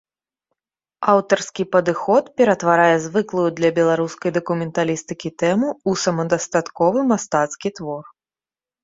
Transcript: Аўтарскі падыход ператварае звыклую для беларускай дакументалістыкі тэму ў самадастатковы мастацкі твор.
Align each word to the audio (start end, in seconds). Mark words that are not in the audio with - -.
Аўтарскі 1.13 1.63
падыход 1.75 2.31
ператварае 2.41 2.95
звыклую 3.05 3.43
для 3.59 3.69
беларускай 3.79 4.31
дакументалістыкі 4.39 5.29
тэму 5.43 5.69
ў 5.75 5.91
самадастатковы 6.05 6.99
мастацкі 7.13 7.69
твор. 7.83 8.03